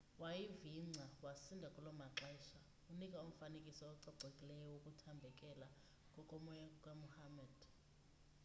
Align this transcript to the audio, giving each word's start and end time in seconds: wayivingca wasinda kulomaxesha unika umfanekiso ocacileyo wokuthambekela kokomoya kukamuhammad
wayivingca 0.21 1.05
wasinda 1.25 1.67
kulomaxesha 1.75 2.57
unika 2.91 3.17
umfanekiso 3.25 3.85
ocacileyo 4.11 4.65
wokuthambekela 4.73 5.67
kokomoya 6.13 6.65
kukamuhammad 6.73 7.53